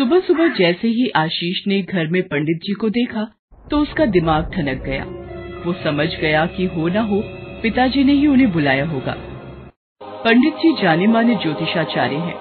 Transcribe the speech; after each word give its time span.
सुबह 0.00 0.20
सुबह 0.20 0.48
जैसे 0.48 0.88
ही 0.88 1.08
आशीष 1.08 1.58
ने 1.66 1.80
घर 1.82 2.06
में 2.06 2.22
पंडित 2.22 2.60
जी 2.62 2.72
को 2.72 2.88
देखा 2.90 3.24
तो 3.70 3.78
उसका 3.78 4.06
दिमाग 4.06 4.44
ठनक 4.54 4.82
गया 4.82 5.04
वो 5.66 5.72
समझ 5.82 6.06
गया 6.20 6.44
कि 6.46 6.66
हो 6.66 6.88
ना 6.88 7.00
हो 7.00 7.20
पिताजी 7.62 8.04
ने 8.04 8.12
ही 8.12 8.26
उन्हें 8.26 8.50
बुलाया 8.52 8.84
होगा 8.84 9.14
पंडित 10.24 10.54
जी 10.54 10.72
जाने 10.82 11.06
माने 11.06 11.34
ज्योतिषाचार्य 11.34 12.16
हैं। 12.16 12.34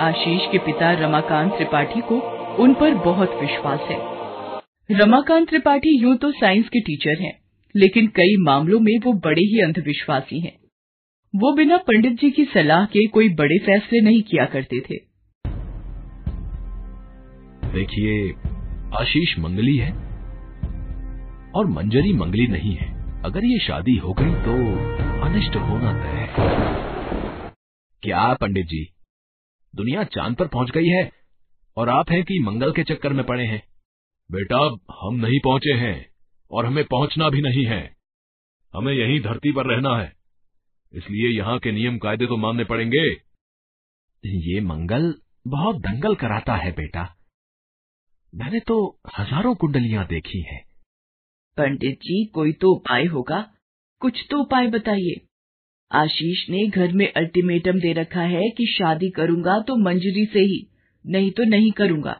आशीष 0.00 0.50
के 0.52 0.58
पिता 0.58 0.92
रमाकांत 0.92 1.52
त्रिपाठी 1.52 2.00
को 2.00 2.20
उन 2.56 2.74
पर 2.74 2.94
बहुत 2.94 3.38
विश्वास 3.42 3.86
है 3.90 4.00
रमाकांत 4.90 5.48
त्रिपाठी 5.48 5.96
यूँ 6.02 6.16
तो 6.16 6.32
साइंस 6.32 6.68
के 6.68 6.80
टीचर 6.80 7.22
हैं, 7.22 7.36
लेकिन 7.74 8.06
कई 8.06 8.36
मामलों 8.40 8.80
में 8.80 8.98
वो 8.98 9.12
बड़े 9.20 9.42
ही 9.42 9.60
अंधविश्वासी 9.60 10.40
हैं। 10.40 10.58
वो 11.34 11.54
बिना 11.54 11.76
पंडित 11.76 12.20
जी 12.20 12.30
की 12.30 12.44
सलाह 12.54 12.84
के 12.86 13.06
कोई 13.06 13.34
बड़े 13.34 13.58
फैसले 13.58 14.00
नहीं 14.00 14.22
किया 14.22 14.44
करते 14.44 14.80
थे 14.80 15.11
देखिए, 17.72 18.32
आशीष 18.94 19.38
मंगली 19.38 19.76
है 19.76 19.92
और 21.52 21.66
मंजरी 21.66 22.12
मंगली 22.12 22.46
नहीं 22.46 22.74
है। 22.76 22.88
अगर 23.22 23.44
ये 23.44 23.58
शादी 23.58 23.96
हो 23.96 24.12
गई 24.12 24.34
तो 24.44 24.54
अनिष्ट 25.22 25.56
होना 25.56 25.92
तय 25.92 26.18
है। 26.20 26.28
क्या 28.02 28.34
पंडित 28.34 28.66
जी? 28.66 28.84
दुनिया 29.74 30.04
चाँद 30.04 30.36
पर 30.36 30.46
पहुँच 30.46 30.70
गई 30.70 30.86
है 30.86 31.10
और 31.76 31.88
आप 31.88 32.10
हैं 32.10 32.22
कि 32.24 32.38
मंगल 32.38 32.72
के 32.72 32.82
चक्कर 32.82 33.12
में 33.12 33.24
पड़े 33.26 33.44
हैं। 33.44 33.62
बेटा, 34.30 34.58
हम 35.00 35.14
नहीं 35.14 35.40
पहुँचे 35.44 35.72
हैं 35.72 36.06
और 36.50 36.66
हमें 36.66 36.84
पहुँचना 36.84 37.28
भी 37.28 37.42
नहीं 37.42 37.66
है। 37.66 37.82
हमें 38.74 38.92
यहीं 38.92 39.20
धरती 39.20 39.52
पर 39.52 39.66
रहना 39.66 39.96
है। 39.96 40.12
इसलिए 40.92 41.38
यहाँ 41.38 41.58
के 41.58 41.72
नियम 41.72 41.98
कायदे 41.98 42.26
तो 42.26 42.36
मानने 42.36 42.64
पड़ेंगे। 42.64 43.08
ये 44.24 44.60
मंगल 44.60 45.14
बहुत 45.48 45.76
दंगल 45.76 46.14
कराता 46.14 46.56
है 46.56 46.72
बेटा। 46.72 47.08
मैंने 48.32 48.60
तो 48.60 48.76
हज़ारों 49.18 49.54
कुंडलियाँ 49.54 50.06
देखी 50.06 50.40
हैं। 50.42 50.60
पंडित 51.56 51.98
जी 51.98 52.24
कोई 52.24 52.52
तो 52.52 52.70
उपाय 52.74 53.04
होगा? 53.04 53.40
कुछ 54.02 54.24
तो 54.30 54.38
उपाय 54.38 54.66
बताइए। 54.66 55.20
आशीष 55.90 56.48
ने 56.50 56.66
घर 56.68 56.92
में 56.92 57.06
अल्टीमेटम 57.12 57.80
दे 57.80 57.92
रखा 57.92 58.22
है 58.26 58.48
कि 58.50 58.66
शादी 58.68 59.10
करूँगा 59.10 59.58
तो 59.60 59.76
मंजरी 59.76 60.24
से 60.26 60.40
ही 60.40 60.66
नहीं 61.04 61.30
तो 61.30 61.44
नहीं 61.44 61.70
करूँगा। 61.72 62.16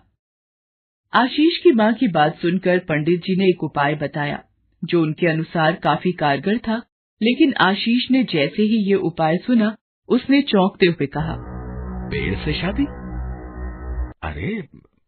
आशीष 1.12 1.58
की 1.62 1.72
माँ 1.72 1.92
की 1.94 2.08
बात 2.08 2.36
सुनकर 2.36 2.78
पंडित 2.88 3.20
जी 3.20 3.36
ने 3.36 3.48
एक 3.48 3.64
उपाय 3.64 3.94
बताया 3.94 4.42
जो 4.82 5.02
उनके 5.02 5.26
अनुसार 5.26 5.80
काफ़ी 5.82 6.12
कारगर 6.12 6.58
था 6.58 6.76
लेकिन 7.20 7.54
आशीष 7.62 8.10
ने 8.10 8.22
जैसे 8.24 8.62
ही 8.64 8.84
ये 8.90 8.94
उपाय 9.02 9.36
सुना 9.38 9.74
उसने 10.08 10.42
चौंकते 10.44 10.86
हुए 10.86 11.06
कहा 11.08 11.36
पेड़ 12.10 12.34
से 12.44 12.60
शादी? 12.60 12.84
अरे 14.22 14.60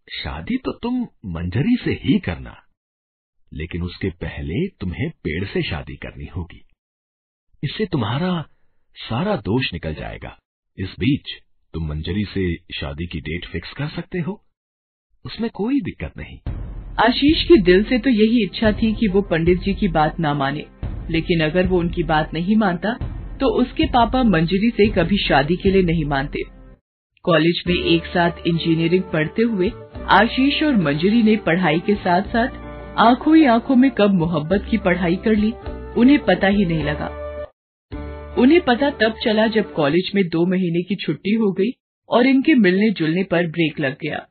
शादी 0.08 0.56
तो 0.56 0.72
तुम 0.78 1.00
मंजरी 1.26 1.76
से 1.76 1.92
ही 2.02 2.18
करना, 2.18 2.54
लेकिन 3.52 3.82
उसके 3.82 4.08
पहले 4.20 4.66
तुम्हें 4.80 5.08
पेड़ 5.24 5.44
से 5.44 5.62
शादी 5.62 5.96
करनी 5.96 6.26
होगी। 6.26 6.60
इससे 7.62 7.86
तुम्हारा 7.86 8.30
सारा 8.96 9.36
दोष 9.38 9.72
निकल 9.72 9.94
जाएगा। 9.94 10.36
इस 10.78 10.94
बीच 11.00 11.32
तुम 11.74 11.88
मंजरी 11.88 12.24
से 12.24 12.54
शादी 12.74 13.06
की 13.06 13.20
डेट 13.20 13.46
फिक्स 13.46 13.72
कर 13.72 13.88
सकते 13.90 14.18
हो। 14.18 14.40
उसमें 15.24 15.48
कोई 15.50 15.80
दिक्कत 15.80 16.16
नहीं। 16.16 16.38
आशीष 16.98 17.46
की 17.48 17.60
दिल 17.62 17.84
से 17.84 17.98
तो 17.98 18.10
यही 18.10 18.44
इच्छा 18.44 18.72
थी 18.72 18.92
कि 18.94 19.08
वो 19.08 19.22
पंडित 19.24 19.60
जी 19.60 19.74
की 19.74 19.88
बात 19.90 20.20
ना 20.20 20.34
माने, 20.34 20.66
लेकिन 21.10 21.44
अगर 21.44 21.66
वो 21.66 21.78
उनकी 21.78 22.02
बात 22.04 22.34
नहीं 22.34 22.56
मानता 22.56 22.96
तो 23.36 23.46
उसके 23.60 23.86
पापा 23.92 24.22
मंजरी 24.24 24.70
से 24.70 24.90
कभी 24.92 25.16
शादी 25.18 25.56
के 25.56 25.70
लिए 25.70 25.82
नहीं 25.82 26.04
मानते। 26.06 26.42
कॉलेज 27.24 27.62
में 27.66 27.74
एक 27.74 28.06
साथ 28.06 28.46
इंजीनियरिंग 28.46 29.02
पढ़ते 29.12 29.42
हुए 29.44 29.70
आशीष 30.10 30.62
और 30.62 30.76
मंजरी 30.76 31.22
ने 31.22 31.36
पढ़ाई 31.36 31.78
के 31.80 31.94
साथ 31.94 32.22
साथ 32.22 32.48
आँखों 32.98 33.36
ही 33.36 33.44
आँखों 33.44 33.76
में 33.76 33.90
कब 33.90 34.14
मोहब्बत 34.14 34.66
की 34.70 34.78
पढ़ाई 34.78 35.16
कर 35.16 35.34
ली, 35.34 35.52
उन्हें 35.96 36.18
पता 36.18 36.46
ही 36.46 36.64
नहीं 36.64 36.84
लगा। 36.84 37.06
उन्हें 38.38 38.60
पता 38.60 38.90
तब 38.90 39.14
चला 39.24 39.46
जब 39.46 39.72
कॉलेज 39.72 40.10
में 40.14 40.22
दो 40.28 40.44
महीने 40.46 40.82
की 40.82 40.94
छुट्टी 40.94 41.34
हो 41.34 41.52
गई 41.52 41.70
और 42.08 42.26
इनके 42.26 42.54
मिलने 42.54 42.90
जुलने 42.90 43.22
पर 43.24 43.46
ब्रेक 43.46 43.80
लग 43.80 43.96
गया। 44.02 44.26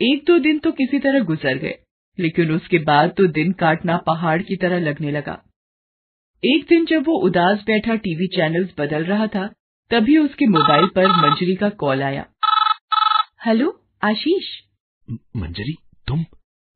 एक 0.00 0.24
दो 0.26 0.38
दिन 0.38 0.58
तो 0.58 0.70
किसी 0.70 0.98
तरह 0.98 1.20
गुजर 1.20 1.58
गए, 1.58 1.74
लेकिन 2.18 2.52
उसके 2.52 2.78
बाद 2.78 3.12
तो 3.16 3.26
दिन 3.26 3.52
काटना 3.52 3.96
पहाड़ 3.96 4.42
की 4.42 4.56
तरह 4.56 4.78
लगने 4.78 5.10
लगा। 5.10 5.42
एक 6.42 6.64
दिन 6.68 6.84
जब 6.84 7.06
वो 7.06 7.18
उदास 7.18 7.62
बैठा 7.66 7.94
टीवी 7.94 8.26
चैनल्स 8.26 8.70
बदल 8.78 9.04
रहा 9.04 9.26
था, 9.26 9.46
तभी 9.90 10.18
उसके 10.18 10.46
मोबाइल 10.46 10.86
पर 10.86 11.06
मंजरी 11.06 11.54
का 11.54 11.68
कॉल 11.68 12.02
आया। 12.02 12.26
हेलो, 13.46 13.80
आशीष। 14.04 14.67
मंजरी 15.10 15.74
तुम? 16.08 16.24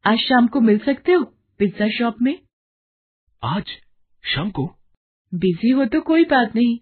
आज 0.04 0.18
शाम 0.18 0.46
को 0.46 0.60
मिल 0.60 0.78
सकते 0.78 1.12
हो 1.12 1.24
पिज्जा 1.60 1.88
शॉप 1.88 2.16
में? 2.22 2.38
आज? 3.42 3.64
शाम 4.24 4.50
को? 4.50 4.66
बिज़ी 5.32 5.70
हो 5.70 5.84
तो 5.84 6.00
कोई 6.00 6.24
बात 6.24 6.54
नहीं। 6.56 6.78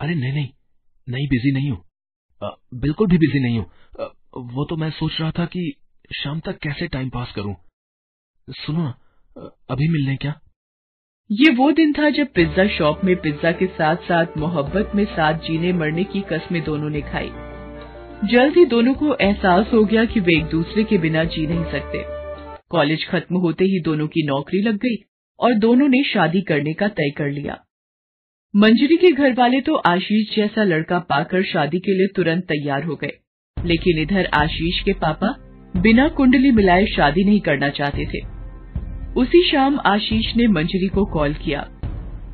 अरे 0.00 0.14
नहीं 0.14 0.32
नहीं 0.32 0.48
नहीं 1.08 1.28
बिज़ी 1.28 1.52
नहीं 1.52 1.70
हूँ। 1.70 1.84
बिल्कुल 2.74 3.08
भी 3.08 3.18
बिज़ी 3.18 3.40
नहीं 3.40 3.58
हूँ। 3.58 3.66
वो 4.54 4.64
तो 4.64 4.76
मैं 4.76 4.90
सोच 4.90 5.20
रहा 5.20 5.30
था 5.30 5.46
कि 5.46 5.72
शाम 6.12 6.40
तक 6.40 6.58
कैसे 6.58 6.88
टाइम 6.88 7.10
पास 7.10 7.32
करूँ। 7.36 7.54
सुनो 8.48 8.86
अभी 9.70 9.88
मिलने 9.88 10.16
क्या? 10.16 10.40
ये 11.30 11.50
वो 11.54 11.70
दिन 11.72 11.92
था 11.92 12.10
जब 12.10 12.32
पिज्जा 12.32 12.66
शॉप 12.68 13.04
में 13.04 13.14
पिज्जा 13.16 13.52
के 13.52 13.66
साथ 13.66 13.96
साथ 13.96 14.36
मोहब्बत 14.38 14.92
में 14.94 15.04
साथ 15.06 15.38
जीने 15.38 15.72
मरने 15.72 16.04
की 16.04 16.20
कस्में 16.22 16.62
दोनों 16.64 16.90
ने 16.90 17.00
खाई। 17.02 17.30
जल्द 18.24 18.56
ही 18.56 18.64
दोनों 18.64 18.94
को 18.94 19.14
एहसास 19.14 19.70
हो 19.72 19.84
गया 19.84 20.04
कि 20.04 20.20
वे 20.20 20.36
एक 20.36 20.44
दूसरे 20.44 20.84
के 20.84 20.98
बिना 20.98 21.24
जी 21.24 21.46
नहीं 21.46 21.64
सकते। 21.64 22.04
कॉलेज 22.70 23.08
खत्म 23.08 23.36
होते 23.36 23.64
ही 23.64 23.80
दोनों 23.80 24.06
की 24.06 24.26
नौकरी 24.26 24.62
लग 24.62 24.76
गई 24.76 24.96
और 25.40 25.54
दोनों 25.54 25.88
ने 25.88 26.02
शादी 26.02 26.40
करने 26.40 26.72
का 26.72 26.88
तय 26.88 27.10
कर 27.10 27.30
लिया। 27.30 27.64
मंजरी 28.56 28.96
के 28.96 29.12
घर 29.12 29.32
वाले 29.32 29.60
तो 29.60 29.74
आशीष 29.74 30.36
जैसा 30.36 30.64
लड़का 30.64 30.98
पाकर 30.98 31.42
शादी 31.42 31.78
के 31.78 31.98
लिए 31.98 32.06
तुरंत 32.06 32.44
तैयार 32.44 32.84
हो 32.84 32.96
गए। 32.96 33.12
लेकिन 33.64 33.98
इधर 33.98 34.26
आशीष 34.34 34.80
के 34.80 34.92
पापा 34.92 35.34
बिना 35.76 36.08
कुंडली 36.08 36.50
मिलाए 36.50 36.86
शादी 36.86 37.24
नहीं 37.24 37.40
करना 37.40 37.68
चाहते 37.68 38.06
थे। 38.06 38.18
उसी 39.20 39.50
शाम 39.50 39.80
आशीष 39.86 40.36
ने 40.36 40.46
मंजरी 40.46 40.88
को 40.88 41.04
कॉल 41.04 41.34
किया। 41.34 41.80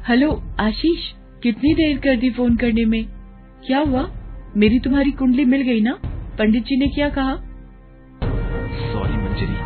हेलो, 0.08 0.42
आशीष, 0.60 1.12
कितनी 1.42 1.74
देर 1.74 1.98
कर 1.98 2.16
दी 2.16 2.30
फ़ोन 2.30 2.56
करने 2.56 2.84
में? 2.84 3.04
क्या 3.66 3.78
हुआ? 3.78 4.22
मेरी 4.56 4.78
तुम्हारी 4.78 5.10
कुंडली 5.10 5.44
मिल 5.44 5.62
गई 5.62 5.80
ना? 5.80 5.92
पंडित 6.38 6.64
जी 6.64 6.76
ने 6.76 6.86
क्या 6.86 7.08
कहा? 7.08 7.34
सॉरी 8.92 9.16
मंजरी। 9.16 9.56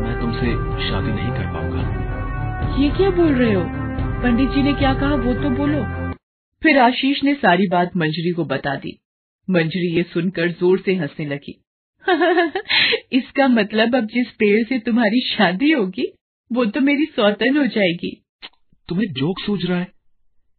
मैं 0.00 0.20
तुमसे 0.20 0.46
शादी 0.88 1.12
नहीं 1.12 1.30
कर 1.30 1.52
पाऊँगा। 1.52 2.82
ये 2.82 2.90
क्या 2.90 3.10
बोल 3.10 3.34
रहे 3.34 3.52
हो? 3.54 3.62
पंडित 4.22 4.48
जी 4.48 4.62
ने 4.62 4.72
क्या 4.72 4.94
कहा 4.94 5.14
वो 5.14 5.34
तो 5.34 5.50
बोलो। 5.50 6.12
फिर 6.62 6.78
आशीष 6.78 7.22
ने 7.24 7.34
सारी 7.34 7.68
बात 7.68 7.96
मंजरी 7.96 8.32
को 8.32 8.44
बता 8.44 8.74
दी। 8.74 8.98
मंजरी 9.50 9.96
ये 9.96 10.02
सुनकर 10.02 10.50
ज़ोर 10.50 10.78
से 10.78 10.94
हंसने 10.94 11.26
लगी। 11.26 11.64
इसका 13.12 13.48
मतलब 13.48 13.96
अब 13.96 14.06
जिस 14.06 14.30
पेड़ 14.30 14.64
से 14.68 14.78
तुम्हारी 14.78 15.20
शादी 15.20 15.70
होगी 15.72 16.12
वो 16.52 16.64
तो 16.64 16.80
मेरी 16.80 17.06
सौतन 17.06 17.56
हो 17.56 17.66
जाएगी। 17.66 18.24
तुम्हें 18.88 19.12
जोक 19.12 19.40
सूझ 19.40 19.64
रहा 19.64 19.78
है? 19.78 19.88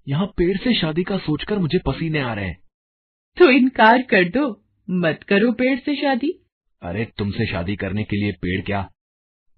यहाँ 0.07 0.25
पेड़ 0.25 0.57
से 0.57 0.73
शादी 0.73 1.03
का 1.03 1.17
सोचकर 1.17 1.59
मुझे 1.59 1.79
पसीने 1.85 2.19
आ 2.19 2.33
रहे 2.33 2.45
हैं। 2.45 2.57
तो 3.39 3.49
इनकार 3.49 4.01
कर 4.01 4.29
दो। 4.29 4.63
मत 4.89 5.19
करो 5.27 5.51
पेड़ 5.51 5.79
से 5.79 5.95
शादी। 5.95 6.45
अरे 6.81 7.07
तुमसे 7.17 7.45
शादी 7.45 7.75
करने 7.75 8.03
के 8.03 8.17
लिए 8.17 8.31
पेड़ 8.31 8.61
क्या? 8.61 8.89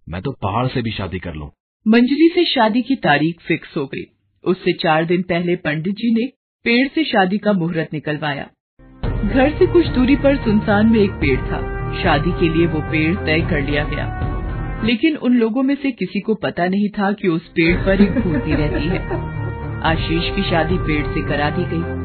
मैं 0.09 0.21
तो 0.21 0.31
पहाड़ 0.31 0.67
से 0.67 0.81
भी 0.81 0.91
शादी 0.91 1.19
कर 1.19 1.33
लूँ। 1.33 1.51
मंजरी 1.87 2.31
से 2.35 2.45
शादी 2.45 2.81
की 2.81 2.95
तारीख 2.95 3.41
फिक्स 3.41 3.77
हो 3.77 3.85
गई। 3.85 4.03
उससे 4.43 4.73
चार 4.73 5.05
दिन 5.05 5.21
पहले 5.21 5.55
पंडित 5.55 5.93
जी 5.93 6.21
ने 6.21 6.27
पेड़ 6.63 6.87
से 6.87 7.03
शादी 7.03 7.37
का 7.37 7.53
मुहूर्त 7.53 7.93
निकलवाया। 7.93 8.49
घर 9.21 9.59
से 9.59 9.67
कुछ 9.67 9.87
दूरी 9.87 10.15
पर 10.15 10.37
सुनसान 10.37 10.91
में 10.91 10.99
एक 10.99 11.11
पेड़ 11.11 11.41
था। 11.41 11.81
शादी 12.03 12.31
के 12.31 12.57
लिए 12.57 12.67
वो 12.67 12.81
पेड़ 12.81 13.15
तय 13.15 13.39
कर 13.39 13.61
लिया 13.61 13.83
गया। 13.83 14.21
लेकिन 14.83 15.17
उन 15.17 15.37
लोगों 15.37 15.63
में 15.63 15.75
से 15.75 15.91
किसी 15.91 16.19
को 16.19 16.35
पता 16.35 16.67
नहीं 16.67 16.89
था 16.89 17.11
कि 17.11 17.27
उस 17.27 17.47
पेड़ 17.47 17.85
पर 17.85 18.01
एक 18.01 18.11
भूती 18.11 18.55
रहती 18.55 18.87
है। 18.87 18.99
आशीष 19.81 20.35
की 20.35 20.49
शादी 20.49 20.77
पेड़ 20.77 21.07
से 21.07 21.27
करा 21.27 21.49
दी 21.49 21.63
गई। 21.63 22.00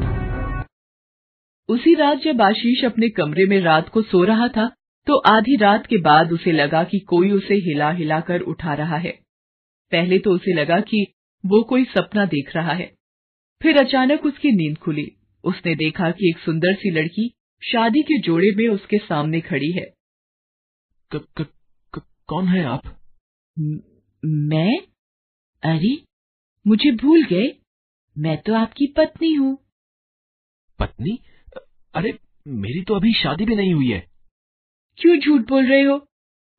उसी 1.69 1.93
रात 1.93 2.17
जब 2.17 2.41
आशीष 2.41 2.85
अपने 2.85 3.09
कमरे 3.09 3.45
में 3.45 3.59
रात 3.61 3.89
को 3.89 4.01
सो 4.01 4.23
रहा 4.23 4.47
था 4.47 4.75
तो 5.07 5.17
आधी 5.17 5.55
रात 5.55 5.85
के 5.85 5.97
बाद 5.97 6.31
उसे 6.31 6.51
लगा 6.51 6.83
कि 6.83 6.99
कोई 6.99 7.31
उसे 7.31 7.53
हिला 7.53 7.91
हिलाकर 7.91 8.41
उठा 8.41 8.73
रहा 8.73 8.97
है। 8.97 9.11
पहले 9.91 10.19
तो 10.19 10.31
उसे 10.31 10.53
लगा 10.53 10.79
कि 10.79 11.05
वो 11.45 11.63
कोई 11.63 11.83
सपना 11.83 12.25
देख 12.25 12.55
रहा 12.55 12.73
है। 12.73 12.95
फिर 13.61 13.77
अचानक 13.77 14.25
उसकी 14.25 14.51
नींद 14.51 14.77
खुली। 14.77 15.11
उसने 15.43 15.75
देखा 15.75 16.11
कि 16.11 16.29
एक 16.29 16.39
सुंदर 16.39 16.73
सी 16.73 16.91
लड़की 16.91 17.33
शादी 17.61 18.01
के 18.01 18.19
जोड़े 18.19 18.51
में 18.55 18.67
उसके 18.67 18.97
सामने 18.97 19.41
खड़ी 19.41 19.71
है। 19.71 19.85
क, 21.11 21.27
क, 21.37 21.45
क, 21.93 22.01
कौन 22.27 22.47
है 22.47 22.63
आप? 22.63 22.99
म, 23.59 23.79
मैं? 24.25 24.77
अरे 25.63 25.97
मुझे 26.67 26.91
भूल 26.91 27.23
गए। 27.23 27.55
मैं 28.17 28.37
तो 28.37 28.53
आपकी 28.53 28.87
पत्नी 28.87 29.33
हूँ। 29.33 29.57
पत्नी? 30.79 31.19
अरे 31.97 32.19
मेरी 32.47 32.83
तो 32.83 32.95
अभी 32.95 33.13
शादी 33.13 33.45
भी 33.45 33.55
नहीं 33.55 33.73
हुई 33.73 33.91
है। 33.91 34.07
क्यों 34.97 35.19
झूठ 35.19 35.41
बोल 35.41 35.65
रहे 35.65 35.81
हो? 35.81 36.07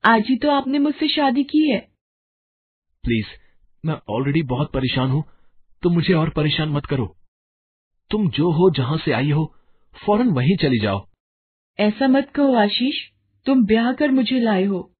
आज 0.04 0.24
ही 0.28 0.36
तो 0.36 0.50
आपने 0.50 0.78
मुझसे 0.78 1.08
शादी 1.08 1.44
की 1.44 1.70
है। 1.70 1.78
प्लीज़ 3.02 3.26
मैं 3.84 3.94
ऑलरेडी 4.10 4.42
बहुत 4.42 4.72
परेशान 4.72 5.10
हूँ। 5.10 5.24
तो 5.82 5.90
मुझे 5.90 6.14
और 6.14 6.30
परेशान 6.30 6.68
मत 6.68 6.86
करो। 6.86 7.16
तुम 8.10 8.30
जो 8.30 8.50
हो 8.50 8.70
जहाँ 8.70 8.98
से 8.98 9.12
आई 9.12 9.30
हो 9.30 9.54
फ़ौरन 10.06 10.28
वहीं 10.28 10.56
चली 10.56 10.78
जाओ। 10.78 11.08
ऐसा 11.80 12.08
मत 12.08 12.30
कहो 12.34 12.54
आशीष। 12.54 12.96
तुम 13.46 13.66
ब्याह 13.66 13.92
कर 13.92 14.10
मुझे 14.10 14.40
लाए 14.40 14.64
हो। 14.64 14.94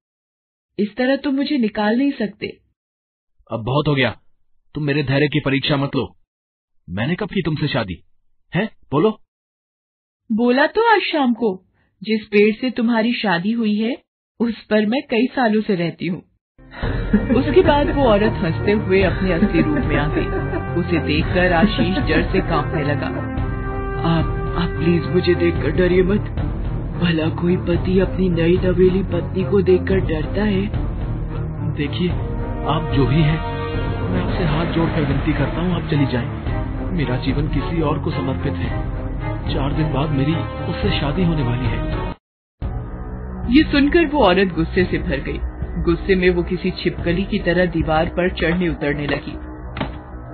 इस 0.78 0.96
तरह 0.96 1.16
तुम 1.16 1.34
मुझे 1.34 1.58
निकाल 1.58 1.96
नहीं 1.96 2.12
सकते। 2.12 2.60
अब 3.50 3.64
बहुत 3.64 3.88
हो 3.88 3.94
गया। 3.94 4.20
तुम 4.74 4.84
मेरे 4.84 5.02
धैर्य 5.02 5.28
की 5.28 5.40
परीक्षा 5.40 5.76
मत 5.76 5.96
लो। 5.96 6.16
मैंने 6.90 7.14
कब 7.14 7.28
की 7.28 7.42
तुमसे 7.42 7.68
शादी? 7.68 8.04
है? 8.54 8.76
बोलो। 8.90 9.20
बोला 10.32 10.66
तो 10.66 10.94
आज 10.94 11.00
शाम 11.00 11.32
को, 11.32 11.64
जिस 12.02 12.20
पेड़ 12.26 12.54
से 12.54 12.70
तुम्हारी 12.70 13.12
शादी 13.12 13.52
हुई 13.52 13.74
है, 13.74 13.96
उस 14.40 14.64
पर 14.64 14.86
मैं 14.86 15.02
कई 15.10 15.26
सालों 15.26 15.60
से 15.60 15.74
रहती 15.74 16.06
हूँ। 16.06 16.22
उसके 17.34 17.62
बाद 17.62 17.96
वो 17.96 18.04
औरत 18.04 18.32
हँसते 18.32 18.72
हुए 18.72 19.02
अपने 19.02 19.32
असली 19.32 19.62
रूप 19.62 19.78
में 19.78 19.96
आ 19.96 20.08
गई। 20.08 20.24
उसे 20.80 20.98
देखकर 20.98 21.52
आशीष 21.52 21.98
जड़ 21.98 22.22
से 22.32 22.40
कांपने 22.40 22.82
लगा। 22.82 23.06
आप 24.08 24.54
आप 24.58 24.68
प्लीज़ 24.68 25.04
मुझे 25.04 25.34
देखकर 25.34 25.70
डरिए 25.70 26.02
मत। 26.02 26.20
भला 27.02 27.28
कोई 27.28 27.56
पति 27.56 28.00
अपनी 28.00 28.28
नई 28.28 28.56
नवेली 28.56 29.02
पत्नी 29.02 29.44
को 29.44 29.62
देखकर 29.62 29.96
डरता 29.96 30.42
है? 30.44 30.70
देखिए, 31.74 32.08
आप 32.66 32.92
जो 32.96 33.06
भी 33.06 33.22
है, 33.22 33.36
मैं 34.10 34.22
आपसे 34.22 34.44
हाथ 34.44 34.66
जोड़कर 34.66 35.02
विनती 35.02 35.32
करता 35.32 35.60
हूँ, 35.60 35.74
आप 35.74 35.90
चली 35.90 36.06
जाएँ। 36.06 36.48
मेरा 36.92 37.16
जीवन 37.16 37.48
किसी 37.48 37.80
और 37.80 37.98
को 37.98 38.10
समर्पित 38.10 38.52
है। 38.52 38.87
चार 39.54 39.72
दिन 39.72 39.92
बाद 39.92 40.10
मेरी 40.10 40.34
उससे 40.66 41.00
शादी 41.00 41.24
होने 41.24 41.42
वाली 41.42 41.66
है। 41.66 42.08
ये 43.56 43.62
सुनकर 43.62 44.06
वो 44.06 44.24
औरत 44.24 44.48
गुस्से 44.48 44.84
से 44.84 44.98
भर 44.98 45.20
गई। 45.20 45.38
गुस्से 45.82 46.14
में 46.14 46.30
वो 46.30 46.42
किसी 46.42 46.70
छिपकली 46.70 47.24
की 47.24 47.38
तरह 47.38 47.66
दीवार 47.66 48.06
पर 48.06 48.34
चढ़ने 48.34 48.68
उतरने 48.68 49.06
लगी। 49.06 49.36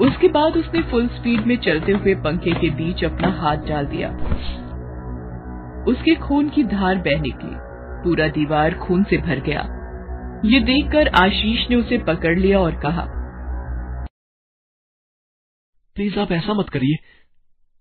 उसके 0.07 0.29
बाद 0.29 0.57
उसने 0.57 0.83
फुल 0.83 1.09
स्पीड 1.09 1.41
में 1.41 1.57
चलते 1.57 1.93
हुए 1.93 2.15
पंखे 2.15 2.53
के 2.53 2.71
बीच 2.71 3.05
अपना 3.05 3.29
हाथ 3.29 3.57
डाल 3.57 3.87
दिया। 3.87 4.09
उसके 5.85 6.15
खून 6.15 6.49
की 6.49 6.65
धार 6.65 6.95
बह 6.97 7.21
निकली। 7.21 7.57
पूरा 8.05 8.29
दीवार 8.29 8.75
खून 8.75 9.05
से 9.05 9.17
भर 9.19 9.41
गया। 9.41 9.61
ये 10.45 10.61
देखकर 10.61 11.09
आशीष 11.09 11.71
ने 11.71 11.77
उसे 11.77 11.99
पकड़ 11.99 12.39
लिया 12.39 12.59
और 12.59 12.75
कहा 12.75 13.07
प्लीज़ 15.97 16.19
आप 16.19 16.33
ऐसा 16.33 16.55
मत 16.55 16.69
करिए। 16.69 17.14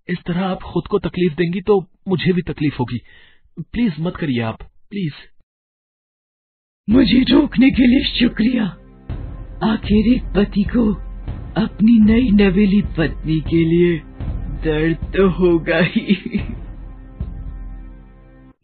इस 0.08 0.18
तरह 0.26 0.44
आप 0.44 0.62
खुद 0.62 0.86
को 0.86 0.98
तकलीफ़ 0.98 1.34
देंगी 1.34 1.60
तो 1.60 1.80
मुझे 2.08 2.32
भी 2.32 2.42
तकलीफ़ 2.42 2.74
होगी। 2.74 2.98
प्लीज़ 3.60 4.00
मत 4.00 4.16
करिए 4.16 4.40
आप 4.42 4.62
प्लीज़। 4.62 5.12
मुझे 6.88 7.20
रोकने 7.22 7.70
के 7.70 7.86
लिए 7.86 8.20
शुक्रिया। 8.20 8.64
आखिर 9.72 10.12
एक 10.14 10.24
पति 10.36 10.62
को 10.62 10.94
अपनी 11.64 11.98
नई 12.04 12.30
नवेली 12.30 12.82
पत्नी 12.82 13.40
के 13.40 13.64
लिए 13.64 13.98
दर्द 14.64 14.96
तो 14.96 15.28
होगा 15.30 15.78
ही। 15.78 16.16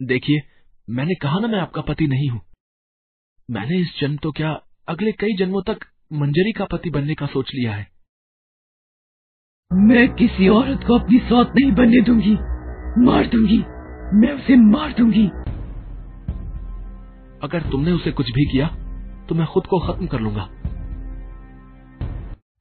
देखिए 0.05 0.41
मैंने 0.89 1.15
कहा 1.15 1.39
ना 1.39 1.47
मैं 1.47 1.59
आपका 1.59 1.81
पति 1.81 2.07
नहीं 2.07 2.29
हूँ। 2.29 2.41
मैंने 3.51 3.79
इस 3.79 3.99
जन्म 4.01 4.17
तो 4.17 4.31
क्या 4.31 4.61
अगले 4.87 5.11
कई 5.11 5.35
जन्मों 5.37 5.61
तक 5.61 5.79
मंजरी 6.13 6.51
का 6.51 6.65
पति 6.65 6.89
बनने 6.89 7.13
का 7.13 7.25
सोच 7.25 7.51
लिया 7.55 7.73
है। 7.73 7.90
मैं 9.73 10.15
किसी 10.15 10.47
औरत 10.47 10.79
को 10.87 10.99
अपनी 10.99 11.19
सौत 11.19 11.53
नहीं 11.55 11.71
बनने 11.71 12.01
दूँगी। 12.01 12.33
मार 13.05 13.27
दूँगी। 13.27 13.57
मैं 14.17 14.31
उसे 14.31 14.55
मार 14.55 14.93
दूँगी। 14.93 15.27
अगर 17.43 17.69
तुमने 17.71 17.91
उसे 17.91 18.11
कुछ 18.11 18.31
भी 18.31 18.45
किया 18.51 18.67
तो 19.29 19.35
मैं 19.35 19.45
खुद 19.47 19.63
को 19.65 19.79
खत्म 19.79 20.07
कर 20.07 20.19
लूँगा। 20.19 20.49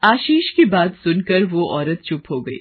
आशीष 0.03 0.51
की 0.51 0.65
बात 0.65 0.95
सुनकर 0.95 1.45
वो 1.45 1.69
औरत 1.71 2.01
चुप 2.01 2.23
हो 2.31 2.41
गई। 2.41 2.59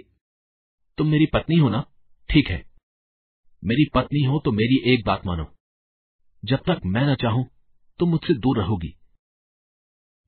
तुम 0.97 1.07
मेरी 1.07 1.25
पत्नी 1.25 1.55
हो 1.55 1.69
ना? 1.69 1.83
ठीक 2.29 2.49
है। 2.49 2.63
मेरी 3.63 3.85
पत्नी 3.95 4.23
हो 4.23 4.41
तो 4.45 4.51
मेरी 4.51 4.93
एक 4.93 5.05
बात 5.05 5.21
मानो। 5.25 5.45
जब 6.45 6.57
तक 6.57 6.81
मैं 6.85 7.05
न 7.11 7.15
चाहूँ 7.15 7.45
तुम 7.99 8.09
मुझसे 8.09 8.33
दूर 8.33 8.57
रहोगी। 8.57 8.95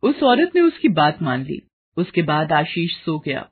उस 0.03 0.23
औरत 0.23 0.51
ने 0.56 0.62
उसकी 0.62 0.89
बात 0.89 1.21
मान 1.21 1.44
ली। 1.44 1.62
उसके 1.97 2.21
बाद 2.21 2.51
आशीष 2.51 2.91
सो 3.06 3.19
गया। 3.19 3.50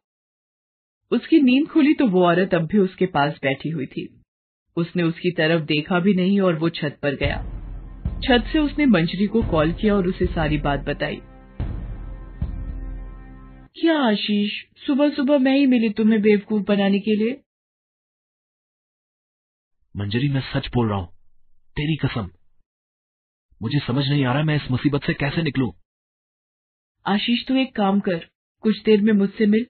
उसकी 1.12 1.40
नींद 1.40 1.68
खुली 1.68 1.94
तो 1.94 2.08
वो 2.08 2.26
औरत 2.26 2.54
अब 2.54 2.62
भी 2.62 2.78
उसके 2.78 3.06
पास 3.06 3.34
बैठी 3.34 3.70
हुई 3.70 3.86
थी। 3.86 4.22
उसने 4.76 5.04
उसकी 5.04 5.32
तरफ़ 5.32 5.64
देखा 5.64 6.00
भी 6.00 6.14
नहीं 6.14 6.42
और 6.42 6.56
वो 6.56 6.70
छत 6.70 7.00
पर 7.02 7.16
गया। 7.16 7.44
छत 8.20 8.46
से 8.54 8.60
उसने 8.60 8.86
मंजरी 8.86 9.28
को 9.28 9.44
कॉल 9.44 9.72
किया 9.72 9.96
और 9.96 10.08
उसे 10.08 10.26
सारी 10.26 10.58
बात 10.58 10.80
बताई। 10.80 11.16
क्या 13.82 14.00
आशीष 14.00 14.52
सुबह 14.88 15.10
सुबह 15.10 15.38
मैं 15.38 15.58
ही 15.58 15.66
मिली 15.66 15.90
तुम्हें 15.90 16.22
बेवकूफ़ 16.22 16.64
बनाने 16.64 17.00
के 17.00 17.16
लिए? 17.16 17.42
मंजरी 19.98 20.30
मैं 20.30 20.42
सच 20.42 20.68
बोल 20.74 20.90
रहा 20.90 20.98
हूँ। 20.98 21.08
तेरी 21.70 21.96
कसम। 21.96 22.30
मुझे 23.62 23.80
समझ 23.80 24.08
नहीं 24.10 24.26
आ 24.26 24.34
रहा 24.34 24.44
मैं 24.44 24.56
इस 24.56 24.72
मुसीबत 24.72 25.04
से 25.04 25.14
कैसे 25.14 25.44
निकलूं। 25.44 25.72
आशीष 27.06 27.48
तू 27.48 27.56
एक 27.56 27.76
काम 27.76 28.00
कर। 28.00 28.28
कुछ 28.62 28.84
देर 28.84 29.02
में 29.02 29.14
मुझसे 29.14 29.46
मिल। 29.46 29.66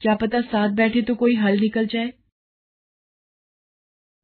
क्या 0.00 0.14
पता 0.14 0.40
साथ 0.40 0.68
बैठे 0.68 1.02
तो 1.02 1.14
कोई 1.14 1.34
हल 1.34 1.60
निकल 1.60 1.86
जाए? 1.86 2.12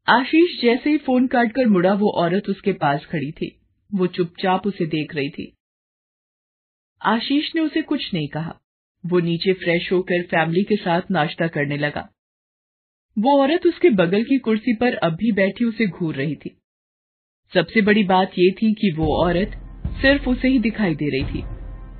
आशीष 0.08 0.62
जैसे 0.62 0.90
ही 0.90 0.98
फ़ोन 0.98 1.26
काटकर 1.26 1.66
मुड़ा, 1.66 1.94
वो 1.94 2.10
औरत 2.10 2.48
उसके 2.48 2.72
पास 2.72 3.06
खड़ी 3.06 3.32
थी। 3.32 3.60
वो 3.94 4.06
चुपचाप 4.06 4.66
उसे 4.66 4.86
देख 4.86 5.14
रही 5.14 5.30
थी। 5.30 5.56
आशीष 7.02 7.54
ने 7.54 7.60
उसे 7.60 7.82
कुछ 7.82 8.14
नहीं 8.14 8.28
कहा। 8.28 8.60
वो 9.06 9.20
नीचे 9.20 9.52
फ्रेश 9.52 9.92
होकर 9.92 10.22
फैमिली 10.22 10.62
के 10.62 10.76
साथ 10.76 11.02
नाश्ता 11.10 11.46
करने 11.46 11.76
लगा। 11.76 12.08
वो 13.18 13.42
औरत 13.42 13.66
उसके 13.66 13.90
बगल 13.90 14.24
की 14.24 14.38
कुर्सी 14.38 14.74
पर 14.74 14.94
अब 14.94 15.12
भी 15.12 15.32
बैठी 15.32 15.64
उसे 15.64 15.86
घूर 15.86 16.14
रही 16.14 16.36
थी। 16.36 16.60
सबसे 17.54 17.82
बड़ी 17.82 18.04
बात 18.04 18.30
ये 18.38 18.50
थी 18.50 18.74
कि 18.74 18.94
वो 18.96 19.24
औरत 19.24 19.48
सिर्फ़ 20.02 20.28
उसे 20.28 20.48
ही 20.48 20.58
दिखाई 20.58 20.94
दे 20.94 21.08
रही 21.08 21.24
थी। 21.24 21.44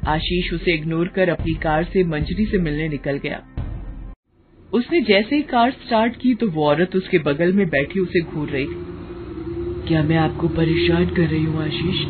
आशीष 0.06 0.52
उसे 0.52 0.74
इग्नोर 0.74 1.08
कर 1.08 1.28
अपनी 1.28 1.54
कार 1.54 1.84
से 1.84 2.04
मंजरी 2.04 2.46
से 2.46 2.58
मिलने 2.58 2.88
निकल 2.88 3.18
गया। 3.18 3.48
उसने 4.72 5.00
जैसे 5.00 5.36
ही 5.36 5.42
कार 5.42 5.70
स्टार्ट 5.70 6.16
की 6.16 6.34
तो 6.34 6.48
वो 6.50 6.66
औरत 6.66 6.94
उसके 6.96 7.18
बगल 7.18 7.52
में 7.52 7.68
बैठी 7.68 8.00
उसे 8.00 8.20
घूर 8.20 8.48
रही 8.48 8.66
थी। 8.66 9.88
क्या 9.88 10.02
मैं 10.02 10.16
आपको 10.16 10.48
परेशान 10.48 11.06
कर 11.06 11.26
रही 11.26 11.44
हूँ, 11.44 11.62
आशीष? 11.62 12.00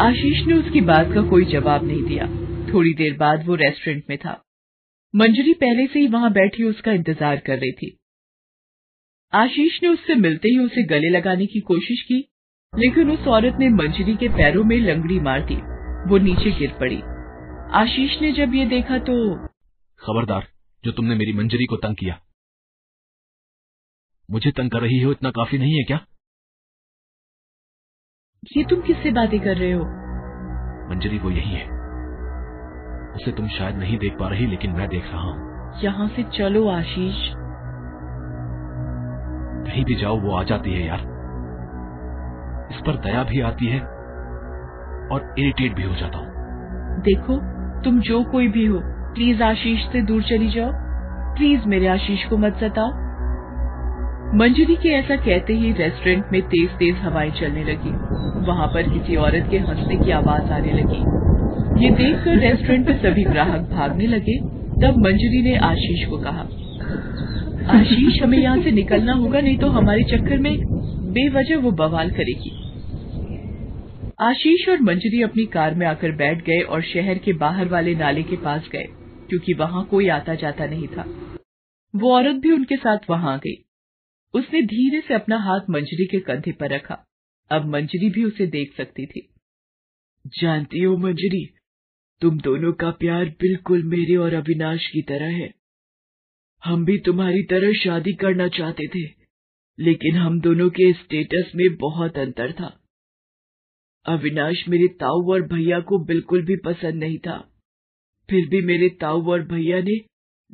आशीष 0.00 0.46
ने 0.46 0.54
उसकी 0.54 0.80
बात 0.80 1.12
का 1.14 1.22
कोई 1.22 1.44
जवाब 1.44 1.86
नहीं 1.86 2.02
दिया। 2.02 2.26
थोड़ी 2.72 2.92
देर 2.94 3.16
बाद 3.16 3.46
वो 3.46 3.54
रेस्टोरेंट 3.54 4.04
में 4.10 4.16
था। 4.18 4.42
मंजरी 5.14 5.52
पहले 5.54 5.86
से 5.86 5.98
ही 6.00 6.06
वहाँ 6.06 6.32
बैठी 6.32 6.64
उसका 6.64 6.92
इंतज़ार 6.92 7.42
कर 7.46 7.58
रही 7.58 7.72
थी। 7.72 7.96
आशीष 9.32 9.82
ने 9.82 9.88
उससे 9.88 10.14
मिलते 10.14 10.48
ही 10.48 10.58
उसे 10.58 10.82
गले 10.82 11.08
लगाने 11.08 11.46
की 11.46 11.60
कोशिश 11.60 12.02
की, 12.02 12.24
लेकिन 12.72 13.10
उस 13.10 13.26
औरत 13.28 13.56
ने 13.60 13.68
मंजरी 13.68 14.14
के 14.16 14.28
पैरों 14.28 14.64
में 14.64 14.76
लंगड़ी 14.76 15.20
मार 15.20 15.40
दी। 15.40 15.56
वो 16.10 16.18
नीचे 16.18 16.50
गिर 16.50 16.72
पड़ी। 16.80 17.00
आशीष 17.74 18.20
ने 18.22 18.32
जब 18.32 18.54
ये 18.54 18.66
देखा 18.66 18.98
तो 19.00 19.14
खबरदार 20.00 20.51
जो 20.84 20.92
तुमने 20.92 21.14
मेरी 21.14 21.32
मंजरी 21.32 21.64
को 21.64 21.76
तंग 21.76 21.96
किया। 21.96 22.20
मुझे 24.30 24.50
तंग 24.50 24.70
कर 24.70 24.80
रही 24.80 25.02
हो 25.02 25.12
इतना 25.12 25.30
काफ़ी 25.30 25.58
नहीं 25.58 25.76
है 25.76 25.82
क्या? 25.82 25.96
ये 28.56 28.64
तुम 28.64 28.80
किससे 28.80 29.10
बातें 29.10 29.40
कर 29.40 29.56
रहे 29.56 29.72
हो? 29.72 29.84
मंजरी 30.90 31.18
वो 31.18 31.30
यही 31.30 31.54
है। 31.54 31.64
उसे 33.14 33.32
तुम 33.32 33.48
शायद 33.48 33.76
नहीं 33.76 33.98
देख 33.98 34.18
पा 34.18 34.28
रही 34.28 34.46
लेकिन 34.46 34.70
मैं 34.70 34.88
देख 34.88 35.04
रहा 35.04 35.20
हूँ। 35.20 35.80
यहाँ 35.82 36.08
से 36.08 36.22
चलो 36.22 36.68
आशीष। 36.68 37.14
कहीं 39.66 39.84
भी 39.84 39.94
जाओ 39.94 40.20
वो 40.20 40.36
आ 40.36 40.42
जाती 40.42 40.72
है 40.72 40.86
यार। 40.86 41.00
इस 42.72 42.80
पर 42.86 42.96
दया 42.96 43.24
भी 43.24 43.40
आती 43.40 43.66
है 43.66 43.80
और 45.08 45.34
इरिटेट 45.38 45.74
भी 45.74 45.82
हो 45.82 45.94
जाता 45.94 46.18
हूँ। 46.18 46.26
देखो 47.02 47.36
तुम 47.82 48.00
जो 48.00 48.24
कोई 48.24 48.48
भी 48.48 48.66
हो 48.66 48.78
प्लीज़ 49.14 49.42
आशीष 49.42 49.80
से 49.92 50.00
दूर 50.02 50.22
चली 50.22 50.48
जाओ। 50.48 50.70
प्लीज़ 51.36 51.66
मेरे 51.66 51.86
आशीष 51.86 52.24
को 52.24 52.36
मत 52.36 52.54
सताओ। 52.54 52.90
मंजरी 54.38 54.76
के 54.76 54.88
ऐसा 54.88 55.16
कहते 55.16 55.52
ही 55.52 55.72
रेस्टोरेंट 55.72 56.24
में 56.32 56.40
तेज 56.42 56.70
तेज 56.70 56.96
हवाएँ 56.96 57.30
चलने 57.30 57.64
लगी। 57.64 57.90
वहाँ 58.46 58.66
पर 58.66 58.82
किसी 58.82 59.16
औरत 59.16 59.48
के 59.50 59.58
हंसने 59.58 59.96
की 59.96 60.10
आवाज़ 60.10 60.52
आने 60.52 60.72
लगी। 60.72 61.84
ये 61.84 61.90
देखकर 61.90 62.38
रेस्टोरेंट 62.38 62.88
में 62.88 62.98
सभी 63.02 63.24
ग्राहक 63.24 63.68
भागने 63.70 64.06
लगे। 64.06 64.38
तब 64.82 64.96
मंजरी 64.98 65.42
ने 65.42 65.56
आशीष 65.56 66.06
को 66.08 66.18
कहा, 66.18 66.46
आशीष, 67.78 68.22
हमें 68.22 68.38
यहाँ 68.38 68.62
से 68.62 68.70
निकलना 68.70 69.12
होगा, 69.12 69.40
नहीं 69.40 69.58
तो 69.58 69.68
हमारे 69.68 70.02
चक्कर 70.02 70.38
में 70.38 70.56
बेवजह 71.12 71.56
वो 71.56 71.70
बवाल 71.70 72.10
करेगी। 72.10 72.58
आशीष 74.20 74.68
और 74.68 74.82
मंजरी 74.82 75.22
अपनी 75.22 75.44
कार 75.44 75.74
में 75.74 75.86
आकर 75.86 76.12
बैठ 76.12 76.44
गए 76.44 76.60
और 76.60 76.82
शहर 76.82 77.18
के 77.18 77.32
बाहर 77.32 77.68
वाले 77.68 77.94
नाले 77.94 78.22
के 78.22 78.36
पास 78.36 78.68
गए। 78.72 78.86
क्योंकि 79.32 79.52
वहाँ 79.52 79.84
कोई 79.84 80.08
आता 80.08 80.34
जाता 80.34 80.66
नहीं 80.66 80.88
था। 80.88 81.02
वो 81.96 82.14
औरत 82.14 82.36
भी 82.36 82.50
उनके 82.50 82.76
साथ 82.76 82.98
वहाँ 83.10 83.34
आ 83.34 83.36
गई। 83.36 83.64
उसने 84.34 84.62
धीरे 84.62 85.00
से 85.00 85.14
अपना 85.14 85.36
हाथ 85.36 85.60
मंजरी 85.70 86.06
के 86.06 86.20
कंधे 86.20 86.52
पर 86.52 86.70
रखा। 86.70 87.06
अब 87.50 87.64
मंजरी 87.64 88.10
भी 88.10 88.24
उसे 88.24 88.46
देख 88.46 88.76
सकती 88.76 89.06
थी। 89.06 89.34
जानती 90.26 90.78
हो 90.78 90.96
मंजरी, 90.96 91.54
तुम 92.20 92.38
दोनों 92.38 92.72
का 92.72 92.90
प्यार 92.90 93.24
बिल्कुल 93.24 93.82
मेरे 93.82 94.16
और 94.16 94.34
अविनाश 94.34 94.86
की 94.86 95.02
तरह 95.02 95.26
है। 95.26 95.54
हम 96.64 96.84
भी 96.84 96.98
तुम्हारी 96.98 97.42
तरह 97.42 97.72
शादी 97.72 98.12
करना 98.12 98.48
चाहते 98.48 98.86
थे, 98.86 99.08
लेकिन 99.78 100.16
हम 100.16 100.40
दोनों 100.40 100.70
के 100.70 100.92
स्टेटस 100.92 101.52
में 101.56 101.76
बहुत 101.76 102.18
अंतर 102.18 102.52
था। 102.52 102.80
अविनाश 104.06 104.68
मेरे 104.68 104.88
ताऊ 104.88 105.32
और 105.32 105.42
भैया 105.42 105.80
को 105.80 106.04
बिल्कुल 106.04 106.44
भी 106.44 106.56
पसंद 106.56 106.94
नहीं 106.94 107.18
था। 107.18 107.48
फिर 108.32 108.48
भी 108.48 108.62
मेरे 108.62 108.88
ताऊ 108.88 109.30
और 109.30 109.42
भैया 109.42 109.80
ने 109.80 110.00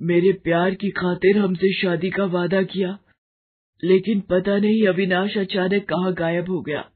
मेरे 0.00 0.32
प्यार 0.32 0.74
की 0.74 0.90
खातिर 0.90 1.38
हमसे 1.38 1.72
शादी 1.72 2.10
का 2.10 2.24
वादा 2.24 2.62
किया। 2.62 2.98
लेकिन 3.84 4.20
पता 4.20 4.58
नहीं 4.58 4.86
अविनाश 4.86 5.36
अचानक 5.38 5.82
कहाँ 5.82 6.14
गायब 6.14 6.48
हो 6.48 6.60
गया। 6.60 6.90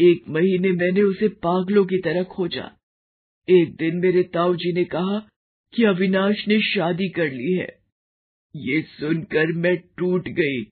एक 0.00 0.28
महीने 0.28 0.72
मैंने 0.72 1.02
उसे 1.02 1.28
पागलों 1.28 1.84
की 1.84 1.98
तरह 1.98 2.22
खोजा। 2.22 2.70
एक 3.48 3.76
दिन 3.76 3.96
मेरे 3.96 4.22
ताऊ 4.22 4.54
जी 4.54 4.72
ने 4.72 4.84
कहा 4.84 5.28
कि 5.74 5.84
अविनाश 5.84 6.48
ने 6.48 6.60
शादी 6.60 7.08
कर 7.08 7.32
ली 7.32 7.52
है। 7.52 7.78
ये 8.56 8.82
सुनकर 8.82 9.46
मैं 9.46 9.76
टूट 9.76 10.28
गई 10.28 10.64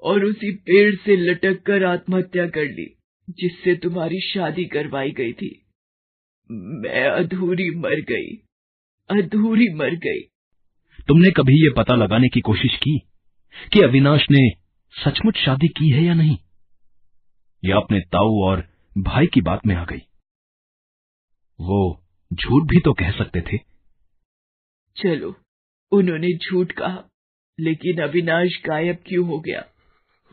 और 0.00 0.24
उसी 0.24 0.52
पेड़ 0.52 0.94
से 0.94 1.16
लटक 1.16 1.62
कर 1.62 1.84
आत्महत्या 1.84 2.48
कर 2.48 2.64
ली, 2.64 2.96
जिससे 3.30 3.76
तुम्हारी 3.76 4.20
शादी 4.20 4.64
करवाई 4.64 5.10
गई 5.10 5.32
थी। 5.32 5.64
मैं 6.50 7.08
अधूरी 7.08 7.70
मर 7.70 8.00
गई। 8.00 8.47
अधूरी 9.10 9.74
मर 9.74 9.90
गई। 9.90 10.20
तुमने 11.08 11.30
कभी 11.30 11.52
ये 11.52 11.72
पता 11.76 11.94
लगाने 11.94 12.28
की 12.28 12.40
कोशिश 12.40 12.76
की 12.76 12.98
कि 13.72 13.80
अविनाश 13.80 14.26
ने 14.30 14.50
सचमुच 15.04 15.36
शादी 15.36 15.68
की 15.68 15.90
है 15.90 16.02
या 16.02 16.14
नहीं? 16.14 16.38
या 17.64 17.76
अपने 17.76 18.00
ताऊ 18.00 18.42
और 18.42 18.68
भाई 18.98 19.26
की 19.26 19.40
बात 19.40 19.66
में 19.66 19.74
आ 19.74 19.84
गई? 19.84 20.02
वो 21.60 22.04
झूठ 22.32 22.70
भी 22.70 22.80
तो 22.80 22.92
कह 22.92 23.10
सकते 23.10 23.40
थे। 23.40 23.58
चलो 24.96 25.36
उन्होंने 25.92 26.28
झूठ 26.36 26.72
कहा 26.72 27.04
लेकिन 27.60 28.02
अविनाश 28.02 28.62
गायब 28.66 28.96
क्यों 29.06 29.26
हो 29.26 29.40
गया? 29.40 29.64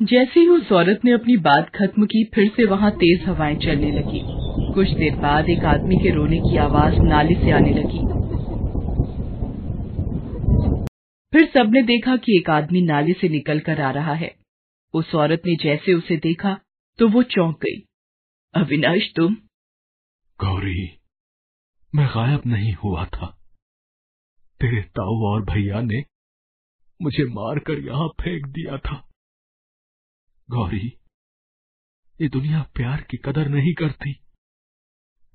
जैसे 0.01 0.39
ही 0.39 0.47
उस 0.47 0.71
औरत 0.71 1.05
ने 1.05 1.11
अपनी 1.11 1.37
बात 1.37 1.69
खत्म 1.69 2.05
की 2.05 2.23
फिर 2.23 2.49
से 2.49 2.65
वहाँ 2.65 2.91
तेज 2.91 3.25
हवाएँ 3.27 3.55
चलने 3.55 3.91
लगी। 3.91 4.21
कुछ 4.73 4.89
देर 4.89 5.15
बाद 5.15 5.49
एक 5.49 5.65
आदमी 5.65 5.95
के 5.95 6.09
रोने 6.09 6.37
की 6.37 6.57
आवाज़ 6.57 6.93
नाले 6.93 7.33
से 7.33 7.51
आने 7.51 7.73
लगी। 7.73 8.14
फिर 11.35 11.47
सबने 11.47 11.81
देखा 11.83 12.15
कि 12.17 12.37
एक 12.37 12.49
आदमी 12.49 12.81
नाले 12.81 13.13
से 13.13 13.29
निकल 13.29 13.59
कर 13.59 13.81
आ 13.81 13.89
रहा 13.91 14.13
है। 14.13 14.35
उस 14.93 15.15
औरत 15.15 15.41
ने 15.45 15.55
जैसे 15.55 15.93
उसे 15.93 16.17
देखा 16.17 16.53
तो 16.99 17.07
वो 17.07 17.23
चौंक 17.23 17.55
गई। 17.55 17.79
अविनाश, 18.53 19.11
तुम? 19.15 19.35
गौरी, 20.39 20.99
मैं 21.95 22.07
गायब 22.07 22.41
नहीं 22.45 22.73
हुआ 22.73 23.05
था। 23.05 23.27
तेरे 24.59 24.81
ताऊ 24.81 25.25
और 25.25 25.41
भैया 25.45 25.81
ने 25.81 26.01
मुझे 27.01 27.23
मारकर 27.23 27.79
यहाँ 27.79 28.07
फेंक 28.07 28.45
दिया 28.45 28.77
था। 28.77 29.11
गौरी, 30.49 30.87
ये 32.21 32.29
दुनिया 32.29 32.61
प्यार 32.75 33.01
की 33.01 33.17
कदर 33.17 33.49
नहीं 33.49 33.73
करती। 33.73 34.19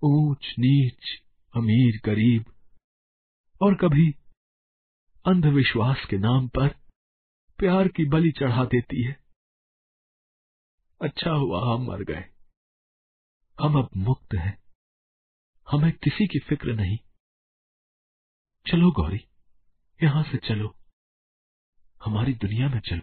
ऊंच 0.03 0.55
नीच 0.59 1.23
अमीर 1.55 2.01
गरीब 2.05 2.45
और 3.63 3.75
कभी 3.75 4.11
अंधविश्वास 5.27 6.07
के 6.11 6.19
नाम 6.19 6.49
पर 6.49 6.69
प्यार 7.59 7.89
की 7.89 8.05
बलि 8.05 8.31
चढ़ा 8.31 8.65
देती 8.65 9.03
है। 9.03 9.17
अच्छा 11.03 11.31
हुआ 11.31 11.75
हम 11.75 11.87
मर 11.87 12.03
गए। 12.03 12.25
हम 13.61 13.79
अब 13.79 13.89
मुक्त 13.97 14.35
हैं। 14.35 14.63
हमें 15.71 15.93
किसी 15.93 16.27
की 16.27 16.39
फ़िक्र 16.39 16.73
नहीं। 16.73 16.97
चलो 18.67 18.91
गौरी, 18.91 19.21
यहाँ 20.03 20.23
से 20.23 20.39
चलो। 20.39 20.77
हमारी 22.05 22.35
दुनिया 22.35 22.69
में 22.69 22.81
चलो। 22.81 23.01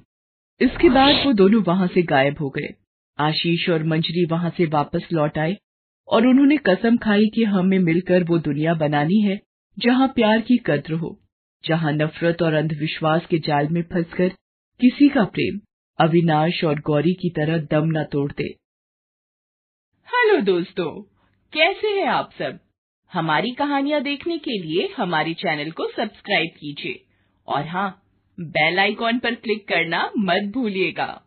इसके 0.65 0.89
बाद 0.89 1.25
वो 1.25 1.33
दोनों 1.33 1.63
वहाँ 1.63 1.87
से 1.87 2.01
गायब 2.01 2.39
हो 2.39 2.49
गए। 2.49 2.73
आशीष 3.19 3.69
और 3.69 3.83
मंजरी 3.83 4.25
वहाँ 4.25 4.49
से 4.49 4.65
वापस 4.65 5.07
लौट 5.13 5.37
आए 5.37 5.57
और 6.07 6.27
उन्होंने 6.27 6.57
कसम 6.57 6.97
खाई 6.97 7.25
कि 7.25 7.43
हमें 7.43 7.79
मिलकर 7.79 8.23
वो 8.23 8.37
दुनिया 8.37 8.73
बनानी 8.73 9.21
है, 9.21 9.41
जहाँ 9.79 10.07
प्यार 10.07 10.41
की 10.41 10.57
कद्र 10.57 10.93
हो। 10.93 11.26
जहाँ 11.67 11.91
नफरत 11.93 12.41
और 12.41 12.53
अंधविश्वास 12.53 13.25
के 13.25 13.37
जाल 13.39 13.67
में 13.67 13.81
फंसकर 13.83 14.29
किसी 14.79 15.09
का 15.09 15.23
प्रेम, 15.23 15.59
अविनाश 15.99 16.63
और 16.63 16.79
गौरी 16.79 17.13
की 17.13 17.29
तरह 17.29 17.57
दम 17.71 17.89
न 17.89 18.03
तोड़ 18.03 18.31
दे 18.31 18.55
हेलो 20.09 20.41
दोस्तों, 20.41 20.91
कैसे 21.53 21.87
हैं 21.87 22.07
आप 22.07 22.31
सब? 22.39 22.59
हमारी 23.11 23.51
कहानियाँ 23.51 24.01
देखने 24.01 24.37
के 24.37 24.57
लिए 24.61 24.87
हमारे 24.97 25.33
चैनल 25.33 25.71
को 25.71 25.87
सब्सक्राइब 25.87 26.49
कीजिए 26.57 27.05
और 27.47 27.67
हाँ 27.67 27.89
बेल 28.37 28.79
आइकॉन 28.79 29.19
पर 29.19 29.35
क्लिक 29.35 29.67
करना 29.67 30.11
मत 30.17 30.51
भूलिएगा। 30.53 31.23